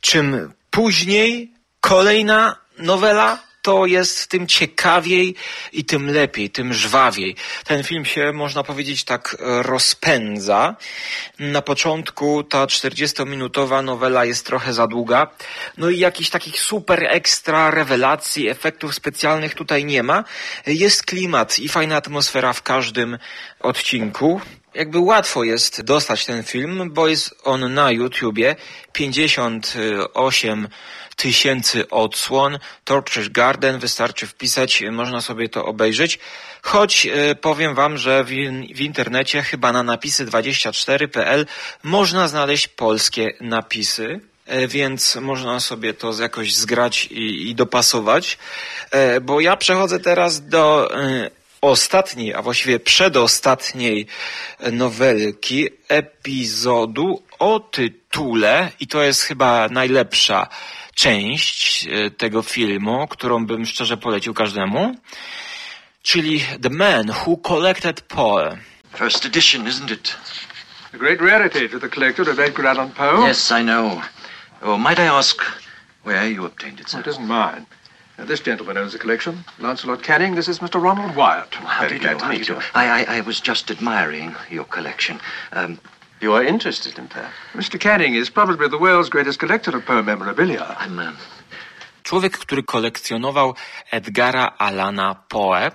czym 0.00 0.52
później 0.70 1.52
kolejna 1.80 2.56
nowela, 2.78 3.47
to 3.62 3.86
jest 3.86 4.26
tym 4.26 4.46
ciekawiej 4.46 5.34
i 5.72 5.84
tym 5.84 6.10
lepiej, 6.10 6.50
tym 6.50 6.74
żwawiej. 6.74 7.36
Ten 7.64 7.84
film 7.84 8.04
się, 8.04 8.32
można 8.32 8.62
powiedzieć, 8.62 9.04
tak 9.04 9.36
rozpędza. 9.62 10.76
Na 11.38 11.62
początku 11.62 12.44
ta 12.44 12.66
40-minutowa 12.66 13.84
nowela 13.84 14.24
jest 14.24 14.46
trochę 14.46 14.72
za 14.72 14.86
długa. 14.86 15.30
No 15.76 15.90
i 15.90 15.98
jakichś 15.98 16.30
takich 16.30 16.60
super 16.60 17.04
ekstra 17.04 17.70
rewelacji, 17.70 18.48
efektów 18.48 18.94
specjalnych 18.94 19.54
tutaj 19.54 19.84
nie 19.84 20.02
ma. 20.02 20.24
Jest 20.66 21.02
klimat 21.02 21.58
i 21.58 21.68
fajna 21.68 21.96
atmosfera 21.96 22.52
w 22.52 22.62
każdym 22.62 23.18
odcinku 23.60 24.40
jakby 24.74 24.98
łatwo 24.98 25.44
jest 25.44 25.82
dostać 25.82 26.26
ten 26.26 26.42
film, 26.42 26.90
bo 26.92 27.08
jest 27.08 27.34
on 27.44 27.74
na 27.74 27.90
YouTubie. 27.90 28.56
58 28.92 30.68
tysięcy 31.18 31.90
odsłon. 31.90 32.58
Torture 32.84 33.30
Garden 33.30 33.78
wystarczy 33.78 34.26
wpisać, 34.26 34.82
można 34.90 35.20
sobie 35.20 35.48
to 35.48 35.64
obejrzeć. 35.64 36.18
Choć 36.62 37.06
e, 37.06 37.34
powiem 37.34 37.74
wam, 37.74 37.98
że 37.98 38.24
w, 38.24 38.28
w 38.74 38.80
internecie 38.80 39.42
chyba 39.42 39.72
na 39.72 39.84
napisy24.pl 39.96 41.46
można 41.82 42.28
znaleźć 42.28 42.68
polskie 42.68 43.34
napisy 43.40 44.20
e, 44.46 44.68
więc 44.68 45.16
można 45.16 45.60
sobie 45.60 45.94
to 45.94 46.12
jakoś 46.20 46.54
zgrać 46.54 47.04
i, 47.04 47.50
i 47.50 47.54
dopasować. 47.54 48.38
E, 48.90 49.20
bo 49.20 49.40
ja 49.40 49.56
przechodzę 49.56 50.00
teraz 50.00 50.48
do 50.48 50.90
ostatniej, 51.60 52.34
a 52.34 52.42
właściwie 52.42 52.80
przedostatniej 52.80 54.06
nowelki, 54.72 55.68
epizodu 55.88 57.22
o 57.38 57.60
tytule, 57.60 58.70
i 58.80 58.86
to 58.86 59.02
jest 59.02 59.22
chyba 59.22 59.68
najlepsza 59.68 60.48
część 61.08 61.88
tego 62.16 62.42
filmu, 62.42 63.06
którą 63.08 63.46
bym 63.46 63.66
szczerze 63.66 63.96
polecił 63.96 64.34
każdemu, 64.34 64.94
czyli 66.02 66.40
The 66.62 66.70
Man 66.70 67.10
Who 67.10 67.36
Collected 67.36 68.00
Poe. 68.00 68.56
First 68.96 69.26
edition, 69.26 69.64
isn't 69.64 69.92
it? 69.92 70.16
A 70.94 70.96
great 70.98 71.20
rarity 71.20 71.68
to 71.68 71.78
the 71.80 71.88
collector 71.88 72.30
of 72.30 72.38
Edgar 72.38 72.66
Allan 72.66 72.90
Poe. 72.90 73.26
Yes, 73.28 73.52
I 73.52 73.62
know. 73.62 74.00
Oh, 74.62 74.78
might 74.78 74.98
I 74.98 75.06
ask 75.08 75.42
where 76.04 76.32
you 76.32 76.46
obtained 76.46 76.80
it, 76.80 76.88
sir? 76.88 77.00
It 77.00 77.06
isn't 77.06 77.26
mine. 77.26 77.66
Now, 78.18 78.26
this 78.26 78.40
gentleman 78.46 78.78
owns 78.78 78.92
the 78.92 78.98
collection. 78.98 79.44
Lancelot 79.58 80.02
Canning, 80.02 80.34
this 80.34 80.48
is 80.48 80.58
Mr. 80.58 80.82
Ronald 80.82 81.14
Wyatt. 81.16 81.54
How 81.54 81.80
Very 81.80 81.88
do 81.88 81.94
you 81.94 82.00
glad 82.00 82.12
do? 82.12 82.18
to 82.18 82.24
How 82.24 82.30
do 82.32 82.38
meet 82.38 82.48
you 82.48 82.54
do? 82.54 82.60
I, 82.74 83.04
I, 83.04 83.18
I 83.18 83.20
was 83.20 83.40
just 83.48 83.70
admiring 83.70 84.34
your 84.50 84.64
collection. 84.64 85.20
Um, 85.52 85.78
You 86.20 86.34
are 86.34 86.48
interested 86.48 86.98
in 86.98 87.08
Poe? 87.08 87.28
Mr. 87.54 87.78
Canning 87.78 88.14
is 88.14 88.30
probably 88.30 88.68
the 88.68 88.78
world's 88.78 89.08
greatest 89.08 89.38
collector 89.38 89.76
of 89.76 89.84
Poe 89.84 90.02
memorabilia. 90.02 90.76
I'm, 90.80 91.16
Człowiek, 92.02 92.38
który 92.38 92.62
kolekcjonował 92.62 93.54
Edgara 93.90 94.54
Alana 94.58 95.14
Poe 95.28 95.70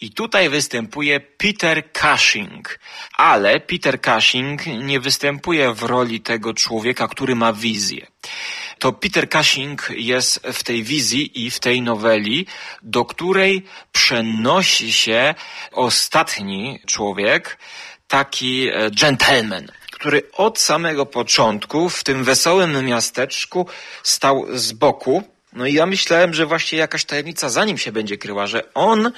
i 0.00 0.10
tutaj 0.10 0.48
występuje 0.48 1.20
Peter 1.20 1.92
Cushing. 1.92 2.78
Ale 3.16 3.60
Peter 3.60 4.00
Cushing 4.00 4.66
nie 4.66 5.00
występuje 5.00 5.72
w 5.72 5.82
roli 5.82 6.20
tego 6.20 6.54
człowieka, 6.54 7.08
który 7.08 7.34
ma 7.34 7.52
wizję. 7.52 8.06
To 8.78 8.92
Peter 8.92 9.28
Cushing 9.30 9.88
jest 9.90 10.40
w 10.52 10.62
tej 10.62 10.82
wizji 10.82 11.46
i 11.46 11.50
w 11.50 11.60
tej 11.60 11.82
noweli, 11.82 12.46
do 12.82 13.04
której 13.04 13.64
przenosi 13.92 14.92
się 14.92 15.34
ostatni 15.72 16.80
człowiek, 16.86 17.58
taki 18.08 18.68
e, 18.68 18.90
gentleman, 18.90 19.66
który 20.06 20.22
od 20.32 20.58
samego 20.58 21.06
początku 21.06 21.88
w 21.88 22.04
tym 22.04 22.24
wesołym 22.24 22.84
miasteczku 22.84 23.66
stał 24.02 24.46
z 24.54 24.72
boku. 24.72 25.22
No 25.56 25.66
i 25.66 25.72
ja 25.72 25.86
myślałem, 25.86 26.34
że 26.34 26.46
właśnie 26.46 26.78
jakaś 26.78 27.04
tajemnica 27.04 27.48
za 27.48 27.64
nim 27.64 27.78
się 27.78 27.92
będzie 27.92 28.18
kryła, 28.18 28.46
że 28.46 28.74
on 28.74 29.12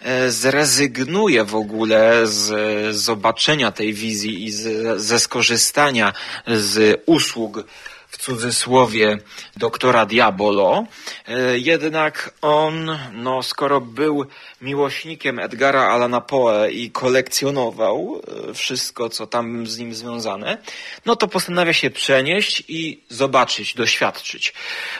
e, 0.00 0.30
zrezygnuje 0.30 1.44
w 1.44 1.54
ogóle 1.54 2.26
z 2.26 2.96
zobaczenia 2.96 3.72
tej 3.72 3.92
wizji 3.94 4.44
i 4.44 4.50
z, 4.50 5.00
ze 5.00 5.20
skorzystania 5.20 6.12
z 6.46 7.02
usług 7.06 7.64
w 8.12 8.18
cudzysłowie 8.18 9.18
doktora 9.56 10.06
Diabolo. 10.06 10.84
E, 11.28 11.58
Jednak 11.58 12.34
on, 12.42 12.98
no 13.12 13.42
skoro 13.42 13.80
był 13.80 14.26
miłośnikiem 14.60 15.38
Edgara 15.38 15.88
Allana 15.88 16.20
Poe 16.20 16.70
i 16.70 16.90
kolekcjonował 16.90 18.22
e, 18.50 18.54
wszystko, 18.54 19.08
co 19.08 19.26
tam 19.26 19.66
z 19.66 19.78
nim 19.78 19.94
związane, 19.94 20.58
no 21.06 21.16
to 21.16 21.28
postanawia 21.28 21.72
się 21.72 21.90
przenieść 21.90 22.62
i 22.68 23.00
zobaczyć, 23.08 23.74
doświadczyć. 23.74 24.54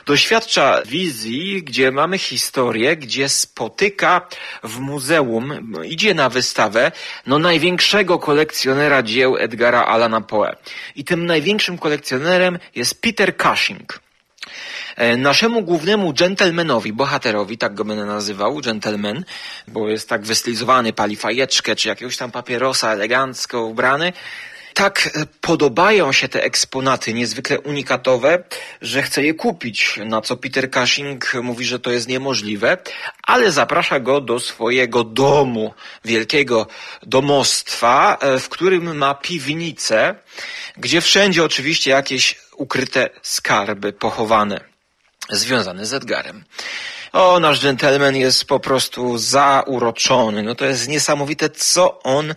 Doświadcza 0.06 0.81
wizji, 0.86 1.62
gdzie 1.62 1.90
mamy 1.90 2.18
historię, 2.18 2.96
gdzie 2.96 3.28
spotyka 3.28 4.28
w 4.62 4.78
muzeum, 4.78 5.74
idzie 5.84 6.14
na 6.14 6.28
wystawę, 6.28 6.92
no 7.26 7.38
największego 7.38 8.18
kolekcjonera 8.18 9.02
dzieł 9.02 9.36
Edgara 9.36 9.84
Allana 9.84 10.20
Poe. 10.20 10.56
I 10.96 11.04
tym 11.04 11.26
największym 11.26 11.78
kolekcjonerem 11.78 12.58
jest 12.74 13.00
Peter 13.00 13.36
Cushing. 13.36 14.00
E, 14.96 15.16
Naszemu 15.16 15.62
głównemu 15.62 16.12
dżentelmenowi, 16.12 16.92
bohaterowi, 16.92 17.58
tak 17.58 17.74
go 17.74 17.84
będę 17.84 18.04
nazywał, 18.04 18.60
gentleman, 18.60 19.24
bo 19.68 19.88
jest 19.88 20.08
tak 20.08 20.22
wystylizowany, 20.22 20.92
pali 20.92 21.16
fajeczkę, 21.16 21.76
czy 21.76 21.88
jakiegoś 21.88 22.16
tam 22.16 22.30
papierosa, 22.30 22.92
elegancko 22.92 23.64
ubrany, 23.64 24.12
tak 24.74 25.10
e, 25.14 25.26
podobają 25.40 26.12
się 26.12 26.28
te 26.28 26.44
eksponaty 26.44 27.14
niezwykle 27.14 27.60
unikatowe, 27.60 28.44
że 28.82 29.02
chce 29.02 29.24
je 29.24 29.34
kupić, 29.34 30.00
na 30.04 30.20
co 30.20 30.36
Peter 30.36 30.70
Cushing 30.70 31.34
mówi, 31.42 31.64
że 31.64 31.78
to 31.78 31.90
jest 31.90 32.08
niemożliwe, 32.08 32.78
ale 33.22 33.52
zaprasza 33.52 34.00
go 34.00 34.20
do 34.20 34.40
swojego 34.40 35.04
domu, 35.04 35.74
wielkiego 36.04 36.66
domostwa, 37.02 38.18
e, 38.20 38.38
w 38.38 38.48
którym 38.48 38.96
ma 38.96 39.14
piwnicę, 39.14 40.14
gdzie 40.76 41.00
wszędzie 41.00 41.44
oczywiście 41.44 41.90
jakieś 41.90 42.38
ukryte 42.56 43.10
skarby 43.22 43.92
pochowane, 43.92 44.60
związane 45.30 45.86
z 45.86 45.92
Edgarem. 45.92 46.44
O, 47.12 47.40
nasz 47.40 47.62
gentleman 47.62 48.16
jest 48.16 48.44
po 48.44 48.60
prostu 48.60 49.18
zauroczony. 49.18 50.42
No 50.42 50.54
to 50.54 50.64
jest 50.64 50.88
niesamowite, 50.88 51.50
co 51.50 52.02
on 52.02 52.34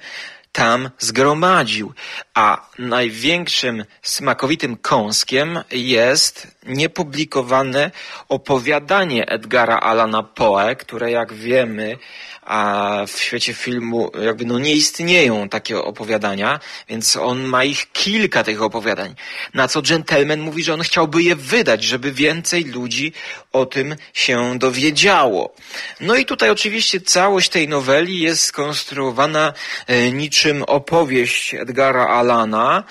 tam 0.56 0.90
zgromadził. 1.00 1.94
A 2.34 2.68
największym 2.80 3.86
smakowitym 4.02 4.78
kąskiem 4.78 5.60
jest 5.72 6.48
niepublikowane 6.66 7.92
opowiadanie 8.30 9.28
Edgara 9.28 9.80
Alana 9.80 10.24
Poe, 10.24 10.76
które 10.76 11.12
jak 11.12 11.34
wiemy, 11.34 11.98
a 12.46 13.00
w 13.08 13.20
świecie 13.20 13.54
filmu 13.54 14.12
jakby 14.22 14.46
no 14.46 14.60
nie 14.60 14.74
istnieją 14.74 15.50
takie 15.50 15.78
opowiadania, 15.78 16.60
więc 16.90 17.16
on 17.16 17.44
ma 17.44 17.64
ich 17.64 17.92
kilka 17.92 18.44
tych 18.44 18.62
opowiadań. 18.62 19.16
Na 19.54 19.68
co 19.68 19.82
Gentleman 19.82 20.40
mówi, 20.40 20.64
że 20.64 20.74
on 20.74 20.82
chciałby 20.82 21.24
je 21.24 21.36
wydać, 21.36 21.84
żeby 21.84 22.12
więcej 22.12 22.64
ludzi 22.64 23.14
o 23.52 23.66
tym 23.66 23.96
się 24.14 24.60
dowiedziało. 24.60 25.56
No 26.00 26.16
i 26.16 26.26
tutaj 26.26 26.50
oczywiście 26.50 27.02
całość 27.02 27.50
tej 27.50 27.68
noweli 27.68 28.20
jest 28.20 28.42
skonstruowana 28.42 29.54
e, 29.88 30.12
niczym 30.12 30.64
opowieść 30.64 31.54
Edgara 31.54 32.08
Alana. 32.08 32.84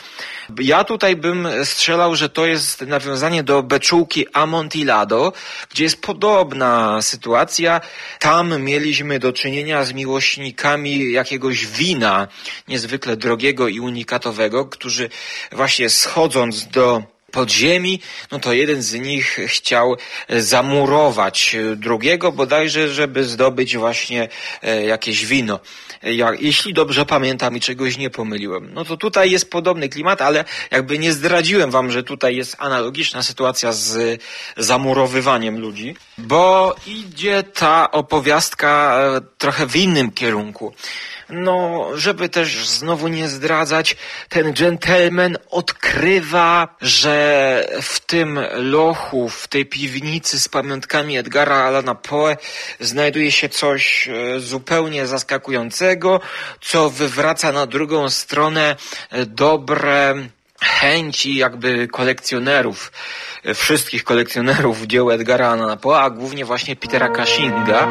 Ja 0.61 0.85
tutaj 0.85 1.17
bym 1.17 1.49
strzelał, 1.65 2.17
że 2.17 2.29
to 2.29 2.47
jest 2.47 2.81
nawiązanie 2.81 3.43
do 3.43 3.63
beczułki 3.63 4.27
Amontillado, 4.33 5.33
gdzie 5.71 5.85
jest 5.85 6.03
podobna 6.03 7.03
sytuacja. 7.03 7.81
Tam 8.19 8.63
mieliśmy 8.63 9.19
do 9.19 9.33
czynienia 9.33 9.85
z 9.85 9.93
miłośnikami 9.93 11.13
jakiegoś 11.13 11.67
wina 11.67 12.29
niezwykle 12.69 13.17
drogiego 13.17 13.69
i 13.69 13.81
unikatowego, 13.81 14.65
którzy 14.65 15.11
właśnie 15.53 15.91
schodząc 15.91 16.67
do 16.67 17.14
podziemi, 17.35 18.01
no 18.31 18.39
to 18.39 18.53
jeden 18.53 18.83
z 18.83 18.95
nich 18.95 19.39
chciał 19.47 19.97
zamurować 20.29 21.57
drugiego 21.77 22.33
bodajże, 22.33 22.89
żeby 22.89 23.25
zdobyć 23.25 23.77
właśnie 23.77 24.29
e, 24.63 24.85
jakieś 24.85 25.27
wino. 25.27 25.61
Ja, 26.03 26.33
jeśli 26.41 26.75
dobrze 26.75 27.07
pamiętam 27.07 27.57
i 27.57 27.61
czegoś 27.61 27.97
nie 27.97 28.11
pomyliłem. 28.11 28.75
No 28.75 28.85
to 28.85 28.97
tutaj 28.97 29.31
jest 29.31 29.51
podobny 29.51 29.89
klimat, 29.89 30.23
ale 30.23 30.45
jakby 30.71 30.99
nie 30.99 31.13
zdradziłem 31.13 31.71
wam, 31.71 31.91
że 31.91 32.03
tutaj 32.03 32.37
jest 32.37 32.57
analogiczna 32.59 33.23
sytuacja 33.23 33.73
z 33.73 34.21
zamurowywaniem 34.57 35.61
ludzi, 35.61 35.97
bo 36.19 36.77
idzie 36.87 37.43
ta 37.43 37.91
opowiastka 37.91 38.99
e, 38.99 39.21
trochę 39.39 39.67
w 39.67 39.77
innym 39.77 40.11
kierunku. 40.11 40.75
No, 41.29 41.89
żeby 41.95 42.29
też 42.29 42.69
znowu 42.69 43.09
nie 43.09 43.29
zdradzać, 43.29 43.97
ten 44.29 44.53
gentleman 44.53 45.37
odkrywa, 45.51 46.77
że 46.81 47.69
w 47.83 48.01
tym 48.01 48.41
lochu, 48.55 49.29
w 49.29 49.49
tej 49.49 49.67
piwnicy 49.67 50.41
z 50.41 50.49
pamiątkami 50.49 51.17
Edgara 51.17 51.57
Alana 51.57 51.95
Poe 51.95 52.37
znajduje 52.81 53.33
się 53.33 53.49
coś 53.49 54.09
e, 54.09 54.41
zupełnie 54.41 55.07
zaskakującego, 55.07 56.21
co 56.61 56.91
wywraca 56.91 57.53
na 57.53 57.67
drugą 57.67 58.11
stronę 58.11 58.77
e, 59.11 59.27
dobre 59.27 60.15
chęci 60.61 61.37
jakby 61.37 61.89
kolekcjonerów, 61.89 62.93
e, 63.45 63.55
wszystkich 63.55 64.05
kolekcjonerów 64.05 64.87
dzieł 64.87 65.11
Edgara 65.11 65.49
Alana 65.49 65.77
Poe, 65.77 66.01
a 66.01 66.11
głównie 66.11 66.45
właśnie 66.45 66.77
Petera 66.77 67.09
Cushinga. 67.09 67.89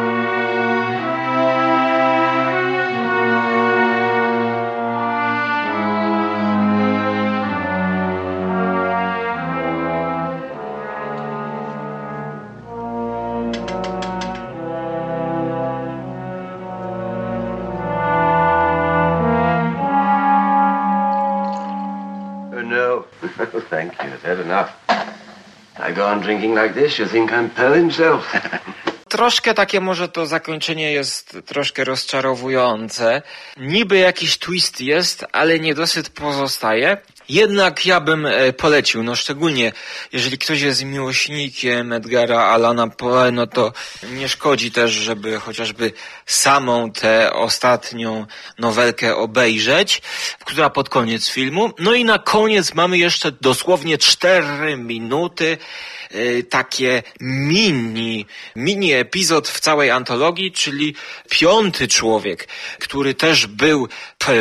Drinking 26.24 26.56
like 26.56 26.74
this, 26.74 27.00
you 27.00 27.08
think 27.08 27.32
I'm 27.32 27.50
himself. 27.76 28.34
troszkę 29.14 29.54
takie 29.54 29.82
może 29.82 30.08
to 30.08 30.26
zakończenie 30.26 30.92
jest 30.92 31.38
troszkę 31.46 31.84
rozczarowujące. 31.84 33.22
Niby 33.58 33.98
jakiś 33.98 34.38
twist 34.38 34.82
jest, 34.82 35.26
ale 35.32 35.60
niedosyt 35.60 36.10
pozostaje. 36.10 36.98
Jednak 37.30 37.86
ja 37.86 38.00
bym 38.00 38.26
e, 38.26 38.54
polecił, 38.54 39.04
no 39.04 39.16
szczególnie 39.16 39.72
jeżeli 40.12 40.38
ktoś 40.38 40.62
jest 40.62 40.84
miłośnikiem 40.86 41.94
Edgara 41.94 42.40
Alana 42.42 42.88
Poe, 42.88 43.32
no 43.32 43.48
to 43.48 43.74
nie 44.14 44.30
szkodzi 44.30 44.72
też, 44.72 44.92
żeby 44.92 45.40
chociażby 45.40 45.92
samą 46.26 46.92
tę 46.92 47.34
ostatnią 47.34 48.26
nowelkę 48.60 49.16
obejrzeć, 49.16 50.02
która 50.46 50.70
pod 50.70 50.90
koniec 50.90 51.30
filmu. 51.30 51.72
No 51.80 51.94
i 51.94 52.06
na 52.06 52.20
koniec 52.20 52.74
mamy 52.74 52.98
jeszcze 52.98 53.32
dosłownie 53.32 53.98
cztery 53.98 54.78
minuty, 54.78 55.58
e, 56.12 56.44
takie 56.44 57.04
mini, 57.20 58.26
mini 58.56 58.94
epizod 58.94 59.50
w 59.50 59.60
całej 59.60 59.92
antologii, 59.92 60.52
czyli 60.52 60.96
piąty 61.30 61.88
człowiek, 61.88 62.48
który 62.80 63.14
też 63.14 63.48
był 63.48 63.88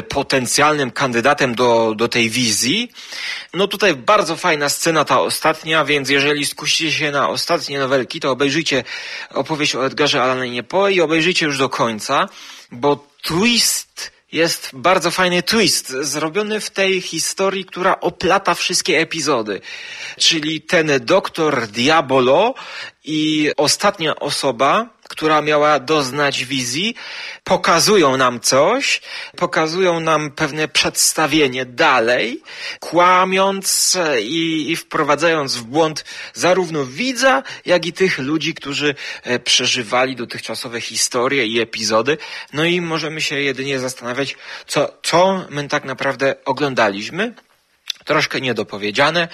potencjalnym 0.09 0.90
kandydatem 0.90 1.55
do, 1.55 1.95
do 1.97 2.09
tej 2.09 2.31
wizji. 2.31 2.72
No 3.55 3.69
tutaj 3.69 3.95
bardzo 3.95 4.37
fajna 4.37 4.69
scena 4.69 5.05
ta 5.05 5.21
ostatnia, 5.21 5.85
więc 5.85 6.09
jeżeli 6.11 6.47
skusicie 6.47 6.93
się 6.93 7.11
na 7.11 7.29
ostatnie 7.29 7.79
nowelki, 7.79 8.21
to 8.21 8.31
obejrzyjcie 8.31 8.85
opowieść 9.31 9.75
o 9.75 9.87
Edgarze 9.87 10.23
Allanie 10.23 10.63
Poe 10.63 10.91
i 10.91 11.01
obejrzyjcie 11.01 11.47
już 11.47 11.59
do 11.59 11.69
końca, 11.69 12.29
bo 12.71 13.07
twist 13.23 14.13
jest 14.33 14.71
bardzo 14.73 15.11
fajny 15.11 15.43
twist, 15.43 15.89
zrobiony 15.89 16.61
w 16.61 16.71
tej 16.71 17.01
historii, 17.01 17.65
która 17.65 18.01
oplata 18.01 18.55
wszystkie 18.55 18.99
epizody. 18.99 19.61
Czyli 20.19 20.61
ten 20.61 20.91
doktor 21.01 21.67
Diabolo 21.67 22.55
i 23.05 23.51
ostatnia 23.57 24.17
osoba, 24.17 24.89
która 25.12 25.42
miała 25.42 25.79
doznać 25.79 26.44
wizji, 26.44 26.94
pokazują 27.44 28.16
nam 28.16 28.40
coś, 28.40 29.01
pokazują 29.37 30.01
nam 30.01 30.31
pewne 30.31 30.68
przedstawienie 30.68 31.64
dalej, 31.64 32.42
kłamiąc 32.81 33.98
i, 34.20 34.70
i 34.70 34.77
wprowadzając 34.77 35.57
w 35.57 35.62
błąd 35.62 36.05
zarówno 36.35 36.85
widza, 36.85 37.42
jak 37.66 37.87
i 37.87 37.92
tych 37.92 38.18
ludzi, 38.18 38.55
którzy 38.55 38.94
e, 39.22 39.38
przeżywali 39.38 40.16
dotychczasowe 40.16 40.81
historie 40.81 41.46
i 41.46 41.61
epizody. 41.61 42.18
No 42.53 42.64
i 42.64 42.81
możemy 42.81 43.20
się 43.20 43.40
jedynie 43.40 43.79
zastanawiać, 43.79 44.37
co, 44.66 44.92
co 45.03 45.44
my 45.51 45.68
tak 45.68 45.85
naprawdę 45.85 46.35
oglądaliśmy. 46.44 47.35
Troszkę 48.05 48.40
niedopowiedziane 48.40 49.29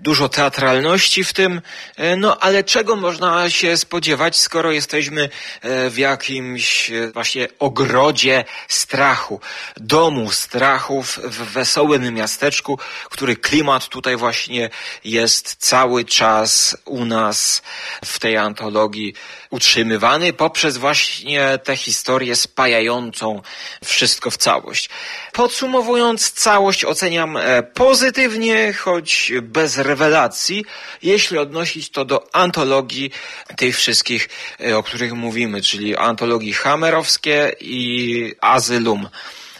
dużo 0.00 0.28
teatralności 0.28 1.24
w 1.24 1.32
tym, 1.32 1.60
e, 1.96 2.16
no 2.16 2.38
ale 2.38 2.64
czego 2.64 2.96
można 2.96 3.50
się 3.50 3.76
spodziewać, 3.76 4.36
skoro 4.36 4.72
jesteśmy 4.72 5.22
e, 5.60 5.90
w 5.90 5.98
jakimś 5.98 6.90
e, 6.90 7.10
właśnie 7.12 7.48
ogrodzie 7.58 8.44
strachu, 8.68 9.40
domu 9.76 10.30
strachów 10.30 11.20
w 11.24 11.52
wesołym 11.52 12.14
miasteczku, 12.14 12.78
który 13.10 13.36
klimat 13.36 13.88
tutaj 13.88 14.16
właśnie 14.16 14.70
jest 15.04 15.56
cały 15.58 16.04
czas 16.04 16.76
u 16.84 17.04
nas 17.04 17.62
w 18.04 18.18
tej 18.18 18.36
antologii 18.36 19.14
utrzymywany 19.50 20.32
poprzez 20.32 20.76
właśnie 20.76 21.58
tę 21.64 21.76
historię 21.76 22.36
spajającą 22.36 23.42
wszystko 23.84 24.30
w 24.30 24.36
całość. 24.36 24.90
Podsumowując, 25.32 26.32
całość 26.32 26.84
oceniam 26.84 27.38
pozytywnie, 27.74 28.72
choć 28.72 29.32
bez 29.42 29.76
rewelacji, 29.88 30.64
jeśli 31.02 31.38
odnosić 31.38 31.90
to 31.90 32.04
do 32.04 32.34
antologii 32.34 33.10
tych 33.56 33.76
wszystkich, 33.76 34.28
e, 34.60 34.76
o 34.76 34.82
których 34.82 35.12
mówimy, 35.12 35.62
czyli 35.62 35.96
antologii 35.96 36.52
Hammerowskie 36.52 37.52
i 37.60 38.34
Azylum 38.40 39.08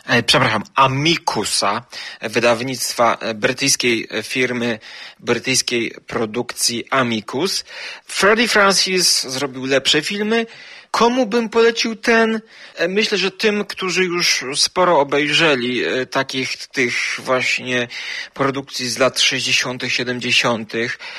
e, 0.06 0.22
przepraszam, 0.22 0.62
Amikusa, 0.74 1.82
wydawnictwa 2.20 3.18
brytyjskiej 3.34 4.08
firmy, 4.22 4.78
brytyjskiej 5.20 5.94
produkcji 6.06 6.84
Amicus. 6.90 7.64
Freddie 8.06 8.48
Francis 8.48 9.26
zrobił 9.26 9.64
lepsze 9.66 10.02
filmy, 10.02 10.46
Komu 10.90 11.26
bym 11.26 11.48
polecił 11.48 11.96
ten? 11.96 12.40
E, 12.74 12.88
Myślę, 12.88 13.18
że 13.18 13.30
tym, 13.30 13.64
którzy 13.64 14.04
już 14.04 14.44
sporo 14.54 15.00
obejrzeli 15.00 15.84
e, 15.84 16.06
takich 16.06 16.66
tych 16.66 16.94
właśnie 17.18 17.88
produkcji 18.34 18.88
z 18.88 18.98
lat 18.98 19.20
60., 19.20 19.82
70., 19.88 20.72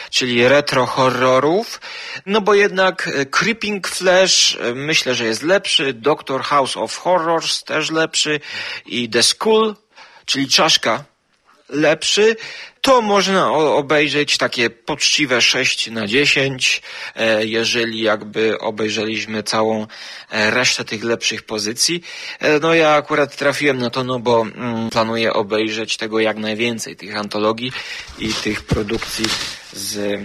czyli 0.09 0.47
retro 0.47 0.85
horrorów. 0.85 1.81
No 2.25 2.41
bo 2.41 2.53
jednak 2.53 3.07
e, 3.07 3.25
Creeping 3.25 3.87
Flash 3.87 4.57
myślę, 4.75 5.15
że 5.15 5.25
jest 5.25 5.43
lepszy, 5.43 5.93
Doctor 5.93 6.41
House 6.41 6.77
of 6.77 6.97
Horrors 6.97 7.63
też 7.63 7.91
lepszy 7.91 8.39
i 8.85 9.09
The 9.09 9.23
School, 9.23 9.75
czyli 10.25 10.47
czaszka 10.47 11.03
lepszy, 11.69 12.35
to 12.81 13.01
można 13.01 13.51
obejrzeć 13.51 14.37
takie 14.37 14.69
poczciwe 14.69 15.41
6 15.41 15.91
na 15.91 16.07
10, 16.07 16.81
e, 17.15 17.45
jeżeli 17.45 18.01
jakby 18.01 18.59
obejrzeliśmy 18.59 19.43
całą 19.43 19.87
e, 20.29 20.51
resztę 20.51 20.85
tych 20.85 21.03
lepszych 21.03 21.43
pozycji. 21.43 22.03
E, 22.39 22.59
No 22.59 22.73
ja 22.73 22.89
akurat 22.89 23.35
trafiłem 23.35 23.77
na 23.77 23.89
to, 23.89 24.03
no 24.03 24.19
bo 24.19 24.41
mm, 24.41 24.89
planuję 24.89 25.33
obejrzeć 25.33 25.97
tego 25.97 26.19
jak 26.19 26.37
najwięcej, 26.37 26.95
tych 26.95 27.17
antologii 27.17 27.71
i 28.19 28.33
tych 28.33 28.61
produkcji 28.61 29.25
z 29.73 30.19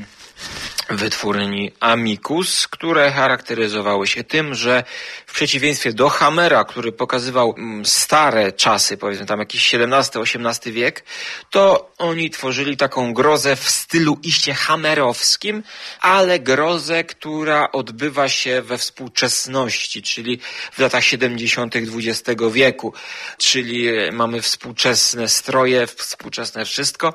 wytwórni 0.91 1.73
Amicus, 1.81 2.69
które 2.69 3.13
charakteryzowały 3.13 4.07
się 4.07 4.25
tym, 4.25 4.55
że 4.55 4.85
w 5.27 5.35
przeciwieństwie 5.35 5.93
do 5.93 6.09
Hammera, 6.09 6.65
który 6.65 6.93
pokazywał 6.93 7.55
mm, 7.59 7.87
stare 7.87 8.53
czasy, 8.53 8.97
powiedzmy 8.97 9.27
tam 9.27 9.39
jakiś 9.39 9.75
XVII-XVIII 9.75 10.73
wiek, 10.73 11.05
to 11.51 11.93
oni 11.99 12.31
tworzyli 12.31 12.77
taką 12.77 13.15
grozę 13.15 13.57
w 13.57 13.71
stylu 13.71 14.19
iście 14.23 14.55
hammerowskim, 14.55 15.63
ale 16.01 16.41
grozę, 16.41 17.05
która 17.05 17.73
odbywa 17.73 18.29
się 18.29 18.63
we 18.63 18.79
współczesności, 18.79 20.03
czyli 20.03 20.41
w 20.73 20.79
latach 20.79 21.05
70. 21.05 21.75
XX 21.77 22.43
wieku, 22.53 22.93
czyli 23.39 23.89
e, 23.89 24.13
mamy 24.13 24.43
współczesne 24.43 25.29
stroje, 25.29 25.87
współczesne 25.87 26.65
wszystko, 26.65 27.15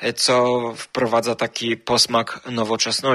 e, 0.00 0.12
co 0.12 0.62
wprowadza 0.76 1.34
taki 1.34 1.76
posmak 1.76 2.40
nowoczesności 2.50 3.05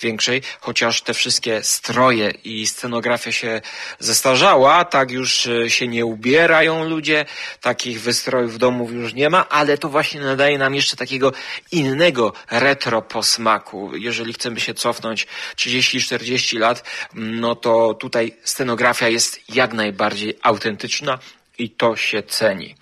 większej, 0.00 0.42
chociaż 0.60 1.02
te 1.02 1.14
wszystkie 1.14 1.62
stroje 1.62 2.30
i 2.44 2.66
scenografia 2.66 3.32
się 3.32 3.60
zestarzała, 3.98 4.84
tak 4.84 5.10
już 5.10 5.46
e, 5.46 5.70
się 5.70 5.88
nie 5.88 6.06
ubierają 6.06 6.88
ludzie, 6.88 7.24
takich 7.60 8.00
wystrojów 8.00 8.58
domów 8.58 8.92
już 8.92 9.14
nie 9.14 9.30
ma, 9.30 9.48
ale 9.48 9.78
to 9.78 9.88
właśnie 9.88 10.20
nadaje 10.20 10.58
nam 10.58 10.74
jeszcze 10.74 10.96
takiego 10.96 11.32
innego 11.72 12.32
retro 12.50 13.02
posmaku. 13.02 13.96
Jeżeli 13.96 14.32
chcemy 14.32 14.60
się 14.60 14.74
cofnąć 14.74 15.26
30-40 15.56 16.58
lat, 16.58 16.84
no 17.14 17.54
to 17.54 17.94
tutaj 17.94 18.36
scenografia 18.44 19.08
jest 19.08 19.54
jak 19.54 19.72
najbardziej 19.72 20.38
autentyczna 20.42 21.18
i 21.58 21.70
to 21.70 21.96
się 21.96 22.22
ceni. 22.22 22.74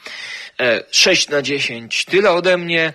E, 0.60 0.84
6 0.90 1.28
na 1.28 1.42
10 1.42 2.04
tyle 2.04 2.30
ode 2.30 2.56
mnie. 2.56 2.92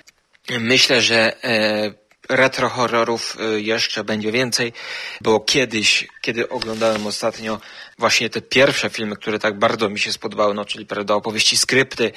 Myślę, 0.59 1.01
że 1.01 1.43
e, 1.43 1.93
retro 2.29 2.69
horrorów 2.69 3.37
e, 3.39 3.59
jeszcze 3.59 4.03
będzie 4.03 4.31
więcej, 4.31 4.73
bo 5.21 5.39
kiedyś, 5.39 6.07
kiedy 6.21 6.49
oglądałem 6.49 7.07
ostatnio 7.07 7.61
właśnie 7.97 8.29
te 8.29 8.41
pierwsze 8.41 8.89
filmy, 8.89 9.15
które 9.15 9.39
tak 9.39 9.59
bardzo 9.59 9.89
mi 9.89 9.99
się 9.99 10.11
spodobały, 10.11 10.53
no 10.53 10.65
czyli 10.65 10.85
prawda, 10.85 11.13
opowieści, 11.13 11.57
skrypty, 11.57 12.11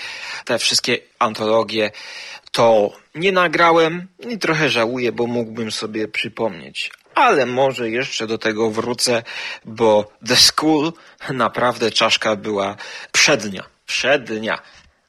te 0.45 0.59
wszystkie 0.59 0.99
antologie, 1.19 1.91
to 2.53 2.91
nie 3.15 3.33
nagrałem 3.33 4.07
i 4.31 4.39
trochę 4.39 4.69
żałuję, 4.69 5.13
bo 5.13 5.27
mógłbym 5.27 5.73
sobie 5.73 6.09
przypomnieć. 6.09 6.91
Ale 7.15 7.47
może 7.47 7.91
jeszcze 7.91 8.27
do 8.27 8.39
tego 8.39 8.71
wrócę, 8.71 9.23
bo 9.65 10.13
The 10.29 10.37
School 10.37 10.93
naprawdę 11.31 11.91
czaszka 11.91 12.37
była 12.37 12.77
przednia, 13.13 13.65
przednia. 13.87 14.63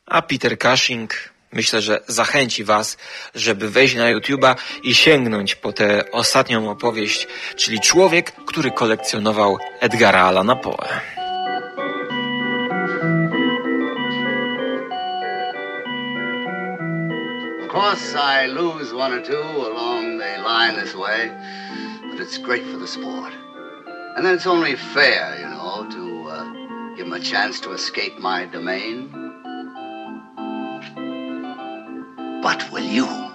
A 0.05 0.21
Peter 0.21 0.59
Cushing 0.59 1.32
myślę, 1.53 1.81
że 1.81 1.99
zachęci 2.07 2.63
Was, 2.63 2.97
żeby 3.35 3.69
wejść 3.69 3.95
na 3.95 4.13
YouTube'a 4.13 4.55
i 4.83 4.95
sięgnąć 4.95 5.55
po 5.55 5.73
tę 5.73 6.11
ostatnią 6.11 6.69
opowieść, 6.69 7.27
czyli 7.55 7.79
człowiek, 7.79 8.31
który 8.45 8.71
kolekcjonował 8.71 9.57
Edgara 9.79 10.21
Allana 10.21 10.55
Poe. 10.55 10.77
Of 17.65 17.75
course, 17.75 18.15
I 18.15 18.47
lose 18.47 18.93
one 18.93 19.13
or 19.13 19.21
two 19.21 19.65
along 19.65 20.19
the 20.19 20.37
line 20.43 20.75
this 20.83 20.95
way, 20.95 21.31
but 22.11 22.19
it's 22.19 22.37
great 22.37 22.63
for 22.71 22.79
the 22.79 22.87
sport. 22.87 23.33
And 24.15 24.25
then 24.25 24.35
it's 24.35 24.45
only 24.47 24.75
fair, 24.75 25.39
you 25.39 25.47
know, 25.47 25.87
to 25.89 26.29
uh, 26.29 26.43
give 26.95 27.05
them 27.09 27.13
a 27.13 27.19
chance 27.19 27.59
to 27.61 27.73
escape 27.73 28.19
my 28.19 28.45
domain. 28.45 29.22
But 32.43 32.69
will 32.73 32.83
you? 32.83 33.32